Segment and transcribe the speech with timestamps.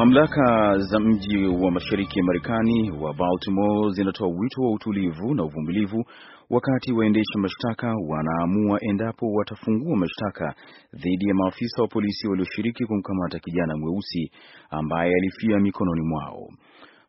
[0.00, 6.04] Mamlaka za mji wa mashariki ya Marekani wa Baltimore zinatoa wito wa utulivu na uvumilivu
[6.50, 10.54] wakati waendesha mashtaka wanaamua endapo watafungua mashtaka
[10.94, 14.30] dhidi ya maafisa wa polisi walioshiriki kumkamata kijana mweusi
[14.70, 16.48] ambaye alifia mikononi mwao.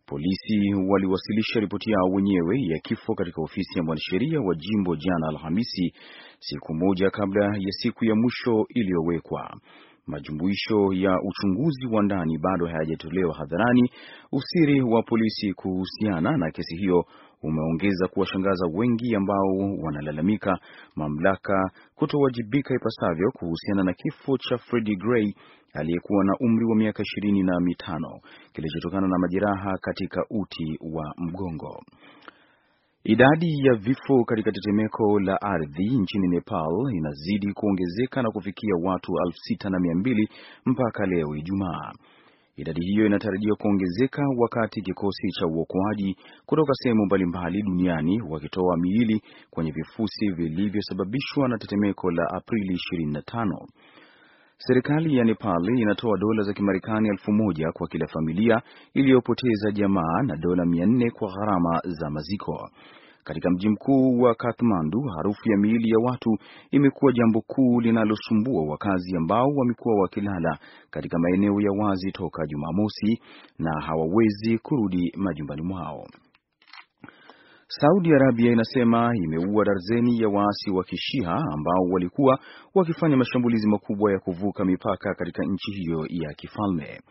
[0.05, 5.93] Polisi waliwasilisha ripoti yao wenyewe ya kifo katika ofisi ya mwanasheria wa jimbo jana Alhamisi,
[6.39, 9.57] siku moja kabla ya siku ya mwisho iliyowekwa.
[10.07, 13.91] Majumuisho ya uchunguzi wa ndani bado hayajatolewa hadharani.
[14.31, 17.05] Usiri wa polisi kuhusiana na kesi hiyo
[17.43, 20.59] umeongeza kuwashangaza wengi ambao wanalalamika
[20.95, 25.33] mamlaka kutowajibika ipasavyo kuhusiana na kifo cha Freddie Gray
[25.73, 28.19] aliyekuwa na umri wa miaka ishirini na mitano
[28.53, 31.83] kilichotokana na majeraha katika uti wa mgongo.
[33.03, 39.37] Idadi ya vifo katika tetemeko la ardhi nchini Nepal inazidi kuongezeka na kufikia watu elfu
[39.37, 40.29] sita na mia mbili
[40.65, 41.91] mpaka leo Ijumaa.
[42.55, 49.71] Idadi hiyo inatarajiwa kuongezeka wakati kikosi cha uokoaji kutoka sehemu mbalimbali duniani wakitoa miili kwenye
[49.71, 53.67] vifusi vilivyosababishwa na tetemeko la Aprili 25.
[54.67, 58.61] Serikali ya Nepal inatoa dola za Kimarekani elfu moja kwa kila familia
[58.93, 62.69] iliyopoteza jamaa na dola mia nne kwa gharama za maziko.
[63.23, 66.37] Katika mji mkuu wa Kathmandu, harufu ya miili ya watu
[66.71, 70.57] imekuwa jambo kuu linalosumbua wakazi ambao wamekuwa wakilala
[70.89, 73.19] katika maeneo ya wazi toka Jumamosi
[73.59, 76.03] na hawawezi kurudi majumbani mwao.
[77.79, 82.39] Saudi Arabia inasema imeua darzeni ya waasi wa Kishia ambao walikuwa
[82.75, 87.01] wakifanya mashambulizi makubwa ya kuvuka mipaka katika nchi hiyo ya kifalme.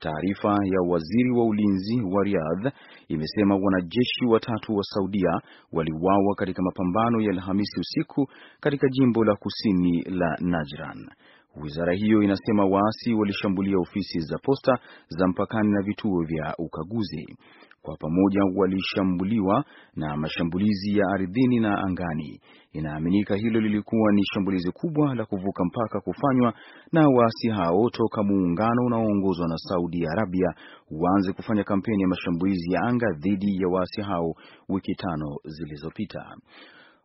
[0.00, 2.72] Taarifa ya waziri wa ulinzi wa Riyadh
[3.08, 5.40] imesema wanajeshi watatu wa Saudia
[5.72, 8.26] waliuawa katika mapambano ya Alhamisi usiku
[8.60, 11.08] katika jimbo la kusini la Najran.
[11.56, 17.36] Wizara hiyo inasema waasi walishambulia ofisi za posta za mpakani na vituo vya ukaguzi.
[17.82, 19.64] Kwa pamoja walishambuliwa
[19.96, 22.40] na mashambulizi ya ardhini na angani.
[22.72, 26.54] Inaaminika hilo lilikuwa ni shambulizi kubwa la kuvuka mpaka kufanywa
[26.92, 30.48] na waasi hao toka muungano unaoongozwa na Saudi Arabia
[30.90, 34.34] uanze kufanya kampeni ya mashambulizi ya anga dhidi ya waasi hao
[34.68, 36.36] wiki tano zilizopita.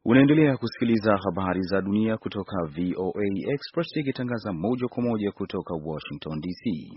[0.06, 6.92] Unaendelea kusikiliza habari za dunia kutoka VOA Express ikitangaza moja kwa moja kutoka Washington DC.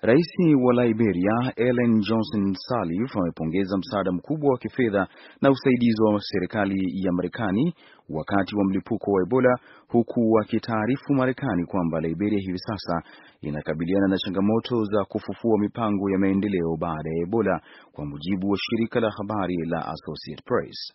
[0.00, 0.26] Rais
[0.64, 5.08] wa Liberia Ellen Johnson Sirleaf amepongeza msaada mkubwa wa kifedha
[5.42, 7.74] na usaidizi wa serikali ya Marekani
[8.08, 9.58] wakati wa mlipuko wa Ebola,
[9.88, 13.02] huku akitaarifu Marekani kwamba Liberia hivi sasa
[13.40, 17.60] inakabiliana na changamoto za kufufua mipango ya maendeleo baada ya Ebola,
[17.92, 20.92] kwa mujibu wa shirika la habari la Associated Press.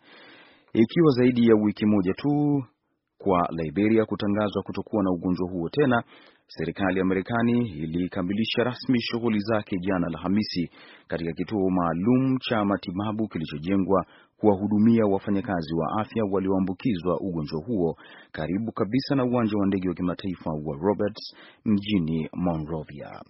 [0.74, 2.64] Ikiwa zaidi ya wiki moja tu
[3.24, 6.04] kwa Liberia kutangazwa kutokuwa na ugonjwa huo tena,
[6.48, 10.70] serikali ya Marekani ilikamilisha rasmi shughuli zake jana Alhamisi
[11.08, 14.06] katika kituo maalum cha matibabu kilichojengwa
[14.38, 17.98] kuwahudumia wafanyakazi wa afya walioambukizwa ugonjwa huo
[18.32, 23.22] karibu kabisa na uwanja wa ndege wa kimataifa wa Roberts mjini Monrovia.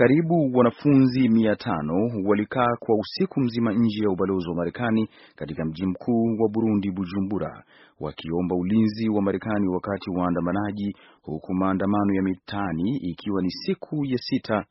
[0.00, 1.94] Karibu wanafunzi mia tano
[2.24, 7.64] walikaa kwa usiku mzima nje ya ubalozi wa Marekani katika mji mkuu wa Burundi, Bujumbura,
[8.00, 14.64] wakiomba ulinzi wa Marekani wakati waandamanaji, huku maandamano ya mitaani ikiwa ni siku ya sita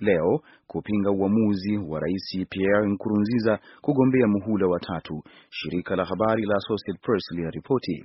[0.00, 5.22] leo kupinga uamuzi wa Rais Pierre Nkurunziza kugombea muhula wa tatu.
[5.50, 8.04] Shirika la habari la Associated Press linaripoti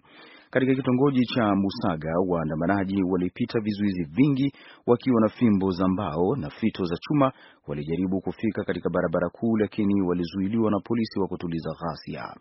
[0.50, 4.54] katika kitongoji cha Musaga waandamanaji walipita vizuizi vingi
[4.88, 7.32] wakiwa na fimbo za mbao na fito za chuma.
[7.68, 12.36] Walijaribu kufika katika barabara kuu, lakini walizuiliwa na polisi wa kutuliza ghasia.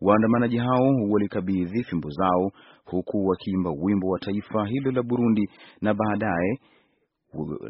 [0.00, 2.50] Waandamanaji hao walikabidhi fimbo zao
[2.84, 5.48] huku wakiimba wimbo wa taifa hilo la Burundi
[5.80, 6.58] na baadaye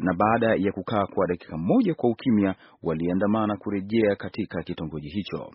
[0.01, 5.51] na baada ya kukaa kwa dakika moja kwa ukimya, waliandamana kurejea katika kitongoji hicho.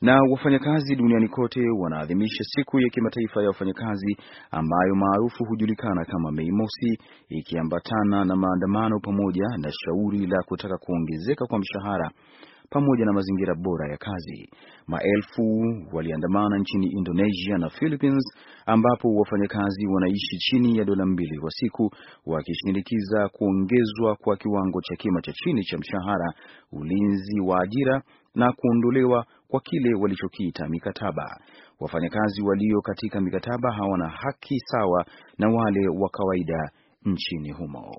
[0.00, 4.16] Na wafanyakazi duniani kote wanaadhimisha siku ya kimataifa ya wafanyakazi
[4.50, 11.46] ambayo maarufu hujulikana kama Mei Mosi, ikiambatana na maandamano pamoja na shauri la kutaka kuongezeka
[11.46, 12.10] kwa mshahara
[12.70, 14.48] pamoja na mazingira bora ya kazi.
[14.86, 15.42] Maelfu
[15.92, 18.24] waliandamana nchini Indonesia na Philippines
[18.66, 21.90] ambapo wafanyakazi wanaishi chini ya dola mbili kwa siku
[22.26, 26.32] wakishinikiza kuongezwa kwa kiwango cha kima cha chini cha mshahara,
[26.72, 28.02] ulinzi wa ajira
[28.34, 31.40] na kuondolewa kwa kile walichokiita mikataba.
[31.80, 35.04] Wafanyakazi walio katika mikataba hawana haki sawa
[35.38, 36.70] na wale wa kawaida
[37.04, 37.92] nchini humo.